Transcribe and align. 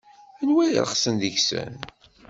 Anwa 0.41 0.63
i 0.65 0.69
irexsen 0.75 1.15
deg-sen? 1.21 1.73